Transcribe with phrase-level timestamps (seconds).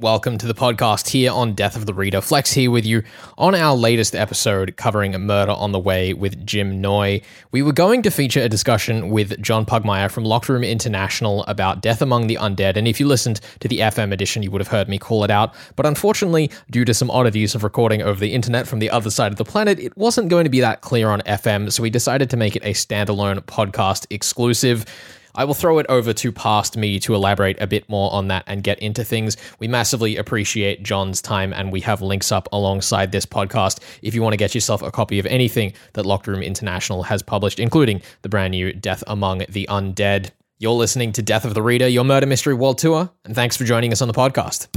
[0.00, 2.20] Welcome to the podcast here on Death of the Reader.
[2.20, 3.04] Flex here with you
[3.38, 7.22] on our latest episode covering Murder on the Way with Jim Noy.
[7.52, 11.80] We were going to feature a discussion with John Pugmire from Locked Room International about
[11.80, 14.66] Death Among the Undead, and if you listened to the FM edition, you would have
[14.66, 15.54] heard me call it out.
[15.76, 19.30] But unfortunately, due to some oddities of recording over the internet from the other side
[19.30, 22.30] of the planet, it wasn't going to be that clear on FM, so we decided
[22.30, 24.86] to make it a standalone podcast exclusive.
[25.34, 28.44] I will throw it over to past me to elaborate a bit more on that
[28.46, 29.36] and get into things.
[29.58, 34.22] We massively appreciate John's time, and we have links up alongside this podcast if you
[34.22, 38.00] want to get yourself a copy of anything that Locked Room International has published, including
[38.22, 40.30] the brand new Death Among the Undead.
[40.58, 43.64] You're listening to Death of the Reader, your murder mystery world tour, and thanks for
[43.64, 44.68] joining us on the podcast.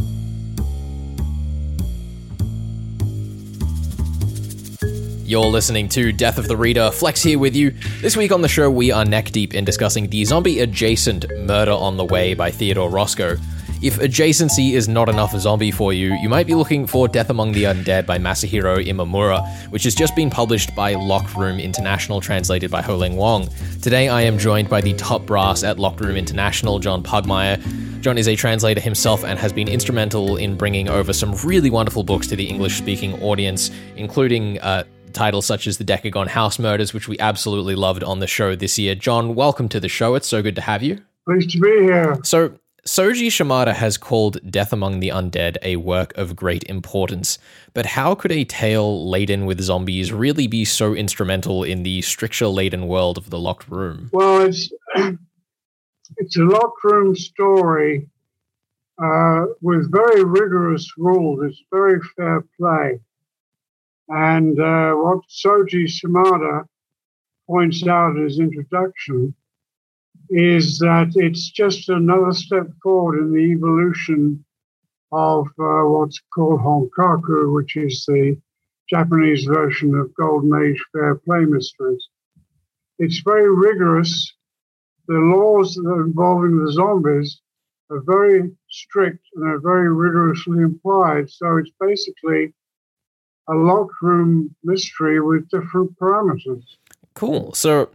[5.27, 6.89] You're listening to Death of the Reader.
[6.89, 7.71] Flex here with you.
[7.99, 11.73] This week on the show, we are neck deep in discussing the zombie adjacent Murder
[11.73, 13.35] on the Way by Theodore Roscoe.
[13.83, 17.51] If adjacency is not enough zombie for you, you might be looking for Death Among
[17.51, 22.71] the Undead by Masahiro Imamura, which has just been published by Locked Room International, translated
[22.71, 23.49] by Ho-Ling Wong.
[23.81, 27.61] Today I am joined by the top brass at Locked Room International, John Pugmire.
[27.99, 32.03] John is a translator himself and has been instrumental in bringing over some really wonderful
[32.03, 34.85] books to the English speaking audience, including uh,
[35.17, 38.77] titles such as the Decagon House Murders, which we absolutely loved on the show this
[38.77, 38.93] year.
[38.93, 40.13] John, welcome to the show.
[40.15, 41.01] It's so good to have you.
[41.25, 42.19] Pleased to be here.
[42.23, 47.37] So, Soji Shimada has called Death Among the Undead a work of great importance.
[47.73, 52.47] But how could a tale laden with zombies really be so instrumental in the stricture
[52.47, 54.09] laden world of the locked room?
[54.13, 54.71] Well, it's
[56.15, 58.07] it's a locked room story
[59.03, 61.39] uh, with very rigorous rules.
[61.43, 62.99] It's very fair play.
[64.09, 66.65] And uh, what Soji Shimada
[67.47, 69.33] points out in his introduction
[70.29, 74.43] is that it's just another step forward in the evolution
[75.11, 78.37] of uh, what's called Honkaku, which is the
[78.89, 82.07] Japanese version of Golden Age fair play mysteries.
[82.99, 84.33] It's very rigorous.
[85.07, 87.41] The laws involving the zombies
[87.89, 91.29] are very strict and are very rigorously applied.
[91.29, 92.53] So it's basically
[93.49, 96.63] a locked room mystery with different parameters.
[97.13, 97.53] Cool.
[97.53, 97.89] So,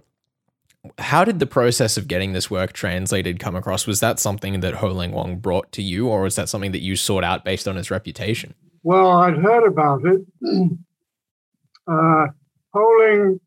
[0.99, 3.87] how did the process of getting this work translated come across?
[3.87, 6.97] Was that something that Ho-Ling Wong brought to you, or was that something that you
[6.97, 8.55] sought out based on his reputation?
[8.83, 10.23] Well, I'd heard about it.
[11.87, 12.27] uh,
[12.75, 13.41] Ho-Ling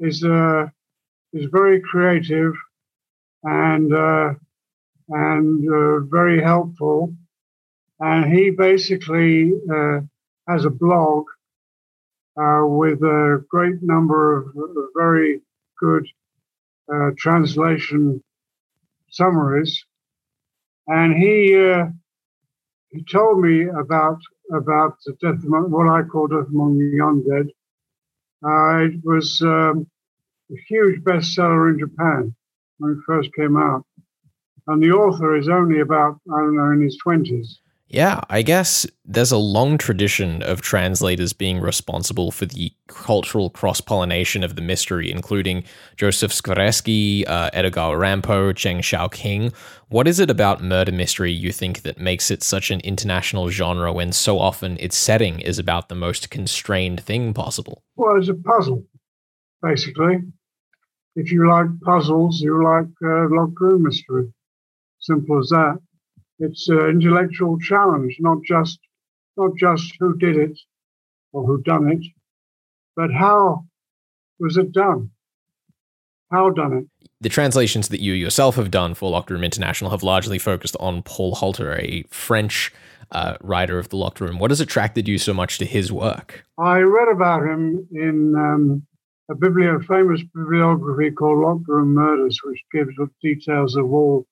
[0.00, 0.66] is uh,
[1.32, 2.54] is very creative
[3.44, 4.34] and uh,
[5.08, 7.14] and uh, very helpful,
[8.00, 10.00] and he basically uh,
[10.48, 11.24] has a blog
[12.40, 14.54] uh, with a great number of
[14.96, 15.40] very
[15.80, 16.06] good
[16.92, 18.22] uh, translation
[19.10, 19.84] summaries,
[20.88, 21.86] and he uh,
[22.90, 24.18] he told me about
[24.52, 27.48] about the death among, what I call death among the undead.
[28.44, 29.86] Uh, it was um,
[30.52, 32.34] a huge bestseller in Japan
[32.78, 33.84] when it first came out,
[34.68, 37.60] and the author is only about I don't know in his twenties.
[37.88, 43.80] Yeah, I guess there's a long tradition of translators being responsible for the cultural cross
[43.80, 45.62] pollination of the mystery, including
[45.96, 49.54] Josef Škvorecký, uh, Edgar Rampo, Cheng Xiaoqing.
[49.88, 53.92] What is it about murder mystery you think that makes it such an international genre
[53.92, 57.84] when so often its setting is about the most constrained thing possible?
[57.94, 58.82] Well, it's a puzzle,
[59.62, 60.22] basically.
[61.14, 64.32] If you like puzzles, you like uh, locked room mystery.
[64.98, 65.78] Simple as that
[66.38, 68.78] it's an intellectual challenge, not just
[69.36, 70.58] not just who did it
[71.32, 72.04] or who done it,
[72.94, 73.66] but how
[74.38, 75.10] was it done?
[76.30, 77.08] How done it?
[77.20, 81.02] The translations that you yourself have done for Locked Room International have largely focused on
[81.02, 82.72] Paul Halter, a French
[83.12, 84.38] uh, writer of the Locked Room.
[84.38, 86.44] What has attracted you so much to his work?
[86.58, 88.86] I read about him in um,
[89.30, 94.26] a biblio- famous bibliography called Locked Room Murders, which gives details of all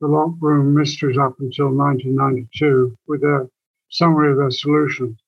[0.00, 3.48] the locked room mysteries up until 1992 with a
[3.90, 5.18] summary of their solutions.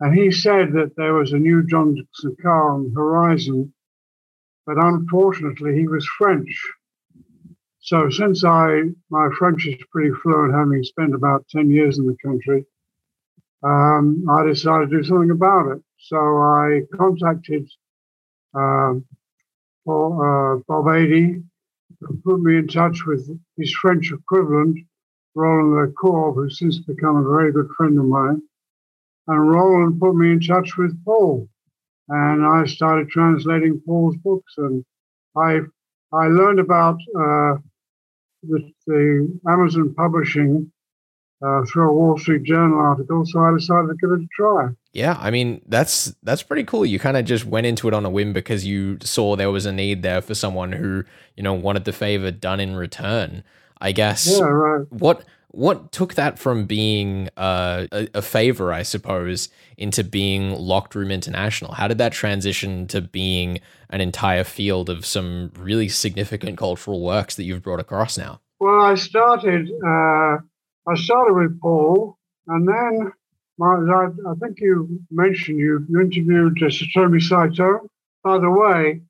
[0.00, 3.72] And he said that there was a new John Dickson Carr on the horizon,
[4.66, 6.60] but unfortunately he was French.
[7.80, 12.16] So since I my French is pretty fluent, having spent about 10 years in the
[12.24, 12.66] country,
[13.62, 15.82] um, I decided to do something about it.
[15.98, 17.68] So I contacted
[18.54, 18.94] uh,
[19.84, 21.42] Paul, uh, Bob Adey,
[22.24, 24.78] put me in touch with his French equivalent,
[25.34, 28.42] Roland Lacourbe, who's since become a very good friend of mine.
[29.28, 31.48] And Roland put me in touch with Paul.
[32.08, 34.54] And I started translating Paul's books.
[34.58, 34.84] And
[35.36, 35.60] I
[36.12, 37.56] I learned about uh,
[38.42, 40.70] the, the Amazon publishing
[41.44, 44.68] uh, through a Wall Street Journal article, so I decided to give it a try.
[44.96, 46.86] Yeah, I mean that's that's pretty cool.
[46.86, 49.66] You kind of just went into it on a whim because you saw there was
[49.66, 51.04] a need there for someone who
[51.36, 53.44] you know wanted the favor done in return.
[53.78, 54.26] I guess.
[54.26, 54.86] Yeah, right.
[54.90, 60.94] What what took that from being uh, a, a favor, I suppose, into being Locked
[60.94, 61.72] Room International?
[61.72, 63.60] How did that transition to being
[63.90, 68.40] an entire field of some really significant cultural works that you've brought across now?
[68.60, 69.70] Well, I started.
[69.70, 70.38] Uh,
[70.88, 72.16] I started with Paul,
[72.46, 73.12] and then
[73.62, 74.08] I,
[74.40, 77.88] think you mentioned you, you interviewed uh, Satomi Saito.
[78.22, 79.00] By the way,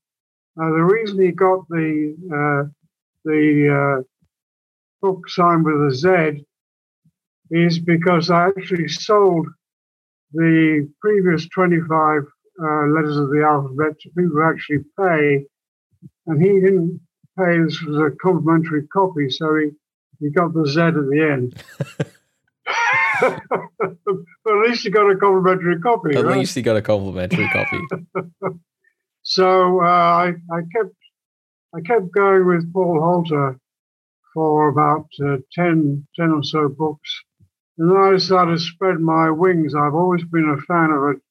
[0.60, 2.68] uh, the reason he got the uh,
[3.24, 4.02] the uh,
[5.02, 6.44] book signed with a Z
[7.50, 9.48] is because I actually sold
[10.32, 12.22] the previous 25
[12.62, 15.44] uh, letters of the alphabet to people who actually pay,
[16.26, 17.00] and he didn't
[17.38, 17.58] pay.
[17.58, 19.70] This was a complimentary copy, so he,
[20.20, 21.62] he got the Z at the end.
[23.20, 26.16] but at least he got a complimentary copy.
[26.16, 26.38] At right?
[26.38, 27.80] least he got a complimentary copy.
[29.22, 30.94] so uh, I, I kept
[31.74, 33.58] I kept going with Paul Halter
[34.32, 37.22] for about uh, 10, 10 or so books.
[37.78, 39.74] And then I started to spread my wings.
[39.74, 41.22] I've always been a fan of it,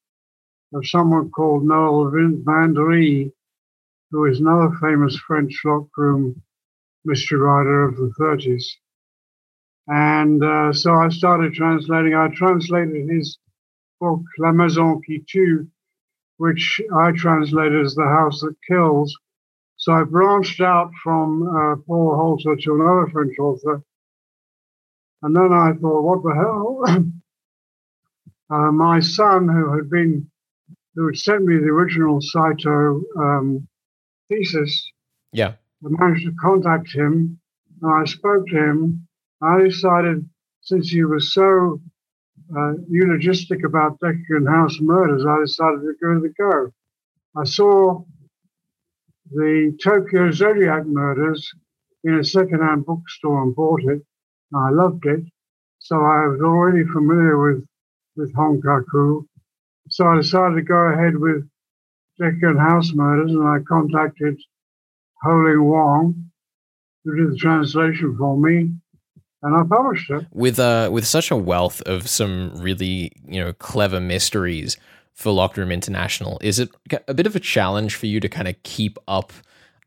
[0.76, 3.32] of someone called Noel Vindry,
[4.10, 6.42] who is another famous French locked room
[7.04, 8.64] mystery writer of the 30s.
[9.88, 12.14] And uh, so I started translating.
[12.14, 13.38] I translated his
[14.00, 15.68] book, La Maison qui tue,
[16.38, 19.16] which I translated as The House That Kills.
[19.76, 23.82] So I branched out from uh, Paul Halter to another French author.
[25.22, 27.12] And then I thought, what the hell?
[28.50, 30.30] uh, my son, who had been,
[30.94, 33.68] who had sent me the original Saito um,
[34.28, 34.90] thesis,
[35.32, 35.54] yeah,
[35.84, 37.38] I managed to contact him,
[37.82, 39.05] and I spoke to him.
[39.42, 40.28] I decided,
[40.62, 41.80] since he was so
[42.56, 46.70] uh, eulogistic about Decagon House murders, I decided to give it a go.
[47.36, 48.04] I saw
[49.30, 51.50] the Tokyo Zodiac murders
[52.04, 54.02] in a second-hand bookstore and bought it.
[54.54, 55.24] I loved it.
[55.80, 57.66] So I was already familiar with,
[58.16, 59.26] with Honkaku.
[59.90, 61.48] So I decided to go ahead with
[62.20, 64.40] Decagon House Murders and I contacted
[65.22, 66.30] Ho-Ling Wong,
[67.04, 68.72] who did the translation for me,
[69.42, 70.26] and I published it.
[70.32, 74.76] With uh with such a wealth of some really, you know, clever mysteries
[75.14, 76.70] for Locked Room International, is it
[77.08, 79.32] a bit of a challenge for you to kind of keep up,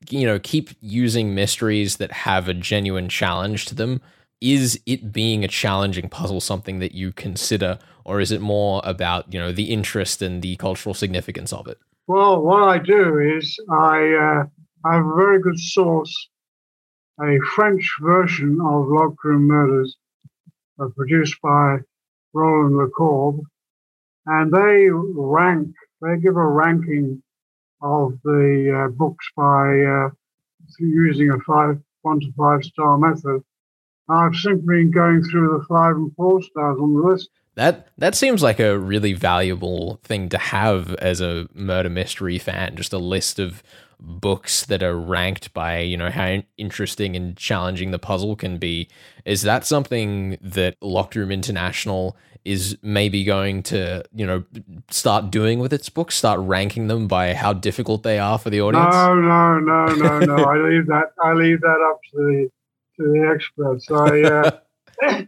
[0.09, 4.01] you know, keep using mysteries that have a genuine challenge to them
[4.41, 9.31] is it being a challenging puzzle something that you consider or is it more about
[9.33, 13.57] you know the interest and the cultural significance of it well what i do is
[13.69, 14.43] i uh,
[14.85, 16.29] I have a very good source
[17.21, 19.97] a french version of locked room murders
[20.79, 21.77] uh, produced by
[22.33, 23.41] roland lacourbe
[24.25, 25.67] and they rank
[26.01, 27.21] they give a ranking
[27.81, 30.09] of the uh, books by uh,
[30.79, 33.43] using a five one to five star method
[34.09, 37.29] I've simply been going through the five and four stars on the list.
[37.55, 42.75] That that seems like a really valuable thing to have as a murder mystery fan.
[42.75, 43.61] Just a list of
[43.99, 48.87] books that are ranked by you know how interesting and challenging the puzzle can be.
[49.25, 52.15] Is that something that Locked Room International
[52.45, 54.43] is maybe going to you know
[54.89, 56.15] start doing with its books?
[56.15, 58.93] Start ranking them by how difficult they are for the audience?
[58.93, 60.43] No, no, no, no, no.
[60.43, 61.11] I leave that.
[61.21, 62.49] I leave that up to the
[62.97, 63.89] to the experts.
[63.91, 65.23] I, uh,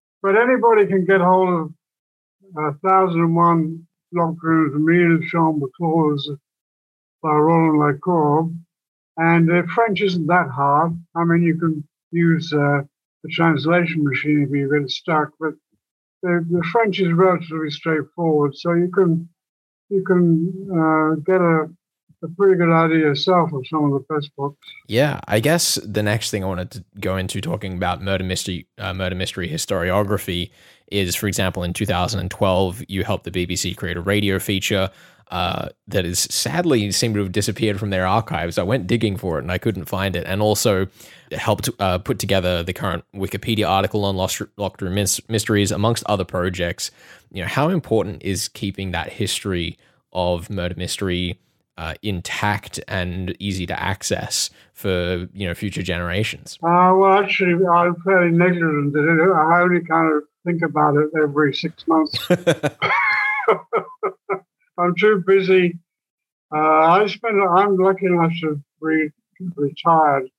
[0.22, 1.74] but anybody can get hold of
[2.56, 6.22] a thousand and one locked rooms of me and Sean McClaws
[7.22, 8.56] by Roland Lacourbe.
[9.16, 10.92] And uh, French isn't that hard.
[11.16, 12.82] I mean, you can use uh,
[13.22, 15.54] the translation machine if you get stuck, but
[16.22, 18.56] the, the, French is relatively straightforward.
[18.56, 19.28] So you can
[19.88, 21.68] you can uh, get a
[22.22, 24.58] a pretty good idea yourself of some of the best books.
[24.88, 28.66] Yeah, I guess the next thing I wanted to go into talking about murder mystery,
[28.78, 30.50] uh, murder mystery historiography
[30.90, 34.90] is, for example, in 2012, you helped the BBC create a radio feature
[35.30, 38.58] uh, that is sadly seemed to have disappeared from their archives.
[38.58, 40.86] I went digging for it and I couldn't find it, and also
[41.32, 46.24] helped uh, put together the current Wikipedia article on Lost Locked Room Mysteries, amongst other
[46.24, 46.90] projects.
[47.32, 49.78] You know, how important is keeping that history
[50.12, 51.38] of murder mystery?
[51.78, 56.58] uh, intact and easy to access for you know future generations?
[56.62, 58.96] Uh, well, actually, I'm fairly negligent.
[58.96, 62.18] I only kind of think about it every six months.
[64.78, 65.78] I'm too busy.
[66.54, 67.42] Uh, I spend.
[67.42, 69.08] I'm lucky enough to be
[69.56, 70.30] retired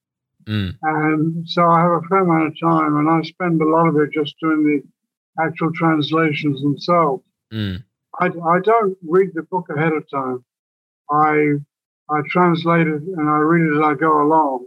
[0.49, 0.75] Mm.
[0.81, 3.95] And so I have a fair amount of time, and I spend a lot of
[3.97, 7.23] it just doing the actual translations themselves.
[7.53, 7.83] Mm.
[8.19, 10.43] I, I don't read the book ahead of time.
[11.11, 11.53] I
[12.11, 14.65] I translate it and I read it as I go along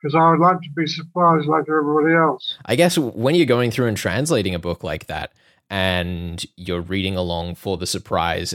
[0.00, 2.56] because I would like to be surprised like everybody else.
[2.64, 5.32] I guess when you're going through and translating a book like that
[5.68, 8.54] and you're reading along for the surprise,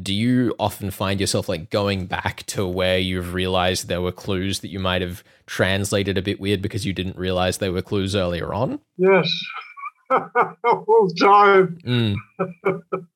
[0.00, 4.60] do you often find yourself like going back to where you've realized there were clues
[4.60, 8.14] that you might have translated a bit weird because you didn't realize they were clues
[8.14, 8.80] earlier on?
[8.96, 9.32] Yes,
[10.10, 11.78] all the time.
[11.84, 12.16] Mm.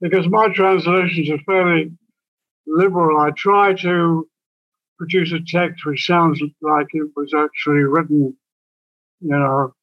[0.00, 1.92] because my translations are fairly
[2.66, 3.20] liberal.
[3.20, 4.28] I try to
[4.98, 8.36] produce a text which sounds like it was actually written,
[9.20, 9.74] you know,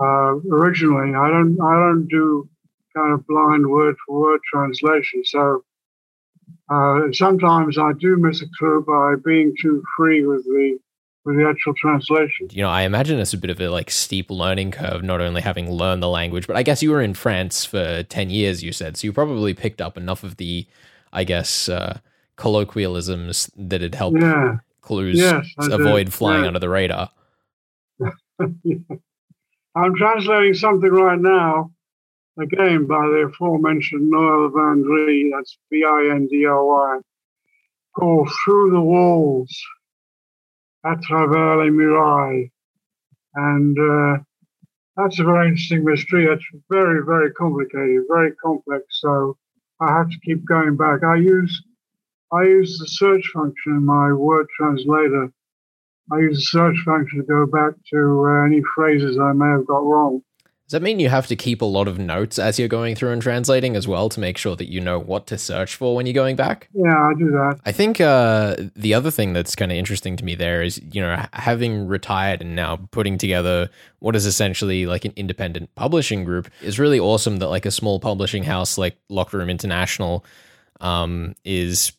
[0.00, 1.14] uh, originally.
[1.14, 1.60] I don't.
[1.60, 2.48] I don't do
[2.96, 5.22] kind of blind word for word translation.
[5.24, 5.64] So
[6.70, 10.78] uh, sometimes I do miss a clue by being too free with the
[11.24, 12.48] with the actual translation.
[12.52, 15.42] You know, I imagine it's a bit of a like steep learning curve, not only
[15.42, 18.62] having learned the language, but I guess you were in France for ten years.
[18.62, 19.06] You said so.
[19.06, 20.66] You probably picked up enough of the,
[21.12, 21.98] I guess, uh,
[22.36, 24.58] colloquialisms that had helped Yeah.
[24.82, 25.80] clues Yes, I did.
[25.80, 26.48] avoid flying Yeah.
[26.48, 27.10] under the radar.
[29.74, 31.70] I'm translating something right now,
[32.38, 36.98] again by the aforementioned Noel Van that's V I N D O Y,
[37.98, 39.54] called Through the Walls,
[40.84, 42.50] à travers les murailles.
[43.34, 44.22] And uh,
[44.96, 46.26] that's a very interesting mystery.
[46.26, 48.84] It's very, very complicated, very complex.
[48.90, 49.36] So
[49.80, 51.04] I have to keep going back.
[51.04, 51.62] I use
[52.32, 55.30] I use the search function in my word translator.
[56.12, 59.66] I use the search function to go back to uh, any phrases I may have
[59.66, 60.22] got wrong.
[60.66, 63.12] Does that mean you have to keep a lot of notes as you're going through
[63.12, 66.06] and translating as well to make sure that you know what to search for when
[66.06, 66.68] you're going back?
[66.74, 67.60] Yeah, I do that.
[67.64, 71.00] I think uh, the other thing that's kind of interesting to me there is, you
[71.00, 73.70] know, having retired and now putting together
[74.00, 78.00] what is essentially like an independent publishing group is really awesome that like a small
[78.00, 80.24] publishing house like Locked Room International
[80.80, 81.92] um, is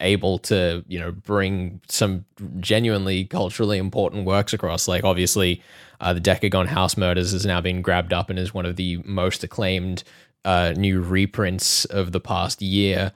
[0.00, 2.24] able to, you know, bring some
[2.58, 4.88] genuinely culturally important works across.
[4.88, 5.62] Like obviously,
[6.00, 8.98] uh, the Decagon House Murders has now been grabbed up and is one of the
[9.04, 10.04] most acclaimed
[10.44, 13.12] uh, new reprints of the past year.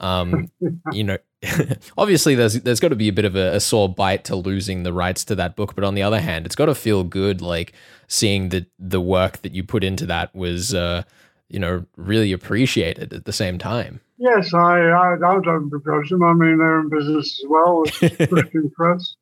[0.00, 0.50] Um,
[0.92, 1.18] you know,
[1.98, 4.82] obviously there's there's got to be a bit of a, a sore bite to losing
[4.82, 7.40] the rights to that book, but on the other hand, it's got to feel good,
[7.40, 7.72] like
[8.08, 11.02] seeing that the work that you put into that was, uh,
[11.48, 14.00] you know, really appreciated at the same time.
[14.18, 16.22] Yes, I, I, I don't begrudge them.
[16.22, 19.16] I mean, they're in business as well, Christian Press.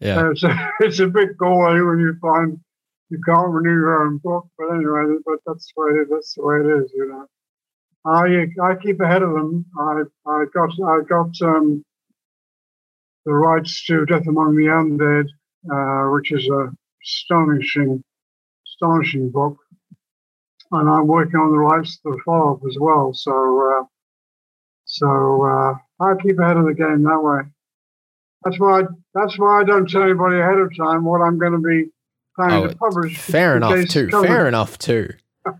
[0.00, 2.60] Yeah, Uh, it's, a, it's a goal eh, when you find
[3.08, 4.46] you can't renew your own book.
[4.58, 7.26] But anyway, but that's the way it, that's the way it is, you know.
[8.04, 9.64] I I keep ahead of them.
[9.78, 11.84] I I got I got um,
[13.24, 15.26] the rights to Death Among the Undead,
[15.72, 16.70] uh, which is a
[17.04, 18.04] astonishing
[18.66, 19.56] astonishing book,
[20.72, 23.12] and I'm working on the rights to the follow-up as well.
[23.14, 23.84] So uh,
[24.98, 27.42] so uh, I keep ahead of the game that way.
[28.44, 28.82] That's why
[29.14, 31.90] that's why I don't tell anybody ahead of time what I'm going to be
[32.36, 33.18] planning Oh, to publish.
[33.18, 34.10] fair enough too.
[34.10, 35.08] somebody- Fair enough too.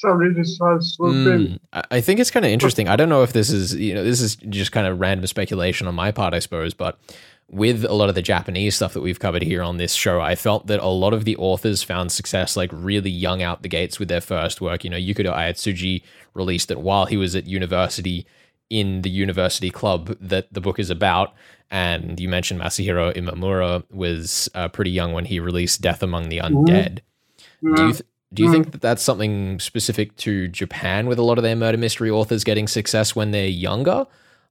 [0.00, 1.02] Somebody decides to.
[1.02, 2.88] Mm, I I think it's kind of interesting.
[2.88, 5.86] I don't know if this is, you know, this is just kind of random speculation
[5.86, 6.98] on my part, I suppose, but
[7.48, 10.34] with a lot of the Japanese stuff that we've covered here on this show, I
[10.34, 13.98] felt that a lot of the authors found success like really young out the gates
[13.98, 14.82] with their first work.
[14.82, 16.02] You know, Yukito Ayatsuji
[16.34, 18.26] released it while he was at university
[18.68, 21.34] in the university club that the book is about.
[21.70, 26.38] And you mentioned Masahiro Imamura was uh, pretty young when he released Death Among the
[26.38, 26.64] mm-hmm.
[26.64, 27.00] Undead.
[27.62, 27.90] Do you mm-hmm.
[27.92, 28.02] th-
[28.34, 28.54] do you mm-hmm.
[28.54, 32.42] think that that's something specific to Japan with a lot of their murder mystery authors
[32.42, 34.06] getting success when they're younger?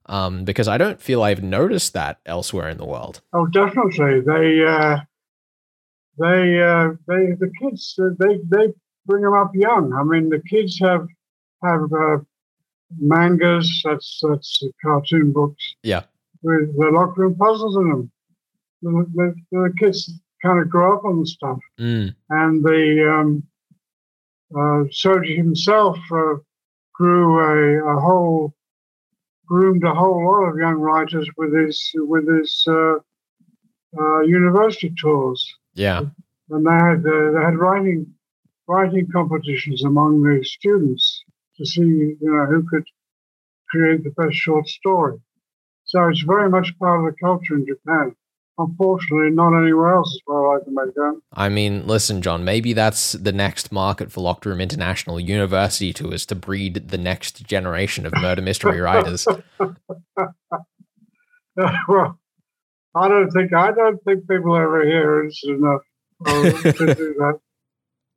[0.08, 3.20] Um, because I don't feel I've noticed that elsewhere in the world.
[3.32, 4.20] Oh, definitely.
[4.20, 4.98] They, uh,
[6.18, 8.72] they, uh, they, the kids, uh, they, they
[9.06, 9.92] bring them up young.
[9.92, 11.06] I mean, the kids have
[11.62, 12.18] have uh,
[12.98, 13.82] mangas.
[13.84, 16.02] That's that's cartoon books Yeah.
[16.42, 18.10] with the locked room puzzles in them.
[18.82, 20.10] The, the, the kids
[20.42, 23.42] kind of grow up on the stuff, Mm, and the um,
[24.54, 26.34] uh, Soji himself uh,
[26.94, 28.54] grew a, a whole
[29.46, 32.96] groomed a whole lot of young writers with his with his uh,
[33.98, 35.42] uh, university tours,
[35.74, 36.02] yeah.
[36.50, 38.06] and they had uh, they had writing
[38.68, 41.24] writing competitions among the students
[41.56, 42.84] to see you know who could
[43.68, 45.18] create the best short story.
[45.84, 48.14] So it's very much part of the culture in Japan.
[48.58, 51.16] Unfortunately, not anywhere else as far as I can make out.
[51.34, 56.24] I mean, listen, John, maybe that's the next market for Locked Room International University tours
[56.26, 59.26] to breed the next generation of murder mystery writers.
[61.56, 62.18] well,
[62.94, 65.82] I don't think I don't think people ever hear it's enough
[66.24, 67.40] to do that.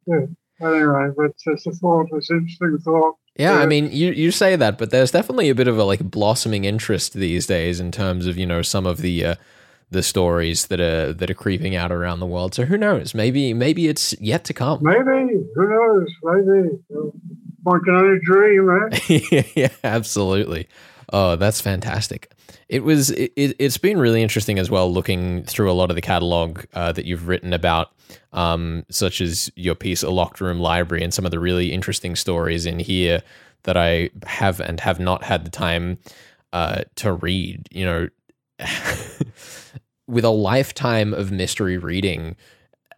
[0.08, 0.26] Yeah.
[0.62, 2.08] Anyway, but it's a thought.
[2.14, 3.16] It's an interesting thought.
[3.36, 6.00] Yeah, I mean, you you say that, but there's definitely a bit of a like
[6.12, 9.36] blossoming interest these days in terms of you know some of the uh,
[9.92, 12.54] the stories that are that are creeping out around the world.
[12.54, 13.14] So who knows?
[13.14, 14.80] Maybe maybe it's yet to come.
[14.82, 16.08] Maybe who knows?
[16.24, 16.80] Maybe
[17.64, 19.10] one can only dream, right?
[19.56, 20.68] yeah, absolutely.
[21.12, 22.32] Oh, that's fantastic.
[22.68, 23.10] It was.
[23.12, 26.92] It, has been really interesting as well, looking through a lot of the catalog uh,
[26.92, 27.92] that you've written about,
[28.32, 32.16] um, such as your piece, "A Locked Room Library," and some of the really interesting
[32.16, 33.24] stories in here
[33.64, 35.98] that I have and have not had the time
[36.54, 37.68] uh, to read.
[37.72, 38.10] You know,
[40.08, 42.36] with a lifetime of mystery reading,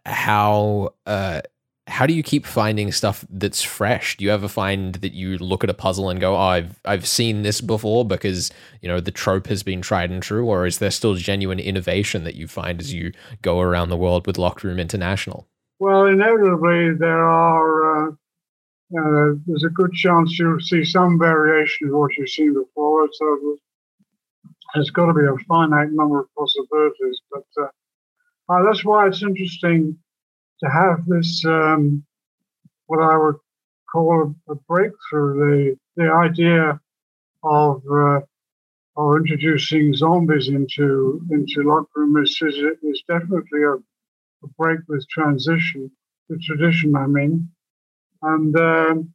[0.06, 1.42] how uh,
[1.88, 4.16] how do you keep finding stuff that's fresh?
[4.16, 7.06] Do you ever find that you look at a puzzle and go, "Oh, I've I've
[7.06, 8.50] seen this before because
[8.80, 12.24] you know the trope has been tried and true," or is there still genuine innovation
[12.24, 15.46] that you find as you go around the world with Locked Room International?
[15.80, 18.08] Well, inevitably there are.
[18.08, 18.12] Uh,
[18.94, 23.08] uh, there's a good chance you'll see some variation of what you've seen before.
[23.12, 23.56] So
[24.74, 27.68] there's got to be a finite number of possibilities, but uh,
[28.48, 29.98] uh that's why it's interesting
[30.62, 32.04] to have this, um,
[32.86, 33.36] what I would
[33.90, 36.80] call a, breakthrough, the, the idea
[37.44, 38.20] of, uh,
[38.96, 45.90] of introducing zombies into, into locked room is, is definitely a, a break with transition,
[46.28, 47.48] the tradition, I mean.
[48.22, 49.14] And um,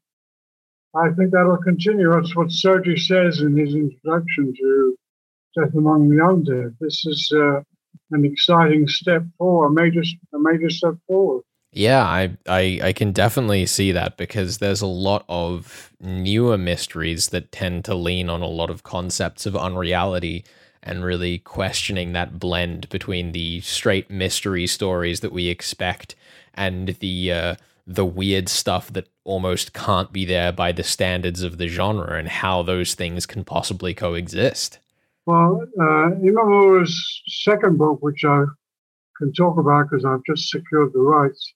[0.96, 2.12] I think that'll continue.
[2.12, 4.98] That's what Soji says in his introduction to
[5.58, 6.76] Among the Undead.
[6.80, 7.62] This is uh,
[8.12, 11.44] an exciting step forward, a major, a major step forward.
[11.72, 17.30] Yeah, I, I I can definitely see that because there's a lot of newer mysteries
[17.30, 20.46] that tend to lean on a lot of concepts of unreality
[20.82, 26.16] and really questioning that blend between the straight mystery stories that we expect
[26.54, 31.58] and the uh, the weird stuff that almost can't be there by the standards of
[31.58, 34.80] the genre and how those things can possibly coexist.
[35.28, 38.46] Well, uh, Imamura's second book, which I
[39.18, 41.54] can talk about because I've just secured the rights,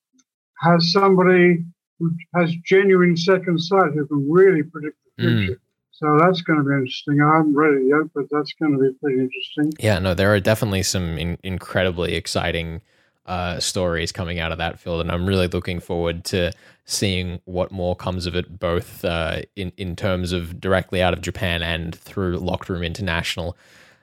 [0.60, 1.64] has somebody
[1.98, 5.38] who has genuine second sight who can really predict the hmm.
[5.38, 5.54] future.
[5.54, 5.60] Mm.
[5.94, 7.22] So that's going to be interesting.
[7.22, 9.72] I haven't read it yet, but that's going to be pretty interesting.
[9.80, 12.82] Yeah, no, there are definitely some in- incredibly exciting
[13.26, 16.52] uh, stories coming out of that field, and I'm really looking forward to
[16.86, 21.22] seeing what more comes of it, both uh, in in terms of directly out of
[21.22, 23.58] Japan and through Locked Room International.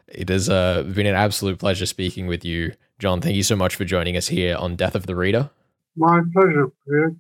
[0.07, 3.21] It has uh, been an absolute pleasure speaking with you, John.
[3.21, 5.51] Thank you so much for joining us here on Death of the Reader.
[5.97, 7.17] My pleasure, Felix,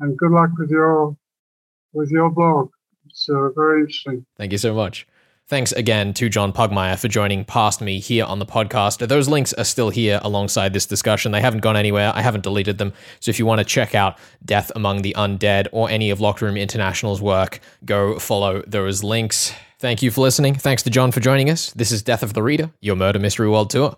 [0.00, 1.16] and good luck with your
[1.92, 2.70] with your blog.
[3.06, 4.26] It's uh, very interesting.
[4.36, 5.06] Thank you so much.
[5.48, 9.08] Thanks again to John Pugmire for joining past me here on the podcast.
[9.08, 11.32] Those links are still here alongside this discussion.
[11.32, 12.12] They haven't gone anywhere.
[12.14, 12.92] I haven't deleted them.
[13.20, 16.42] So if you want to check out Death Among the Undead or any of Locked
[16.42, 19.54] Room International's work, go follow those links.
[19.78, 20.54] Thank you for listening.
[20.54, 21.70] Thanks to John for joining us.
[21.70, 23.96] This is Death of the Reader, your murder mystery world tour.